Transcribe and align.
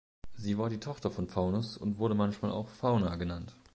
Sie 0.35 0.57
war 0.57 0.71
die 0.71 0.79
Tochter 0.79 1.11
von 1.11 1.27
Faunus 1.27 1.77
und 1.77 1.99
wurde 1.99 2.15
manchmal 2.15 2.49
auch 2.51 2.69
"Fauna" 2.69 3.17
genannt. 3.17 3.53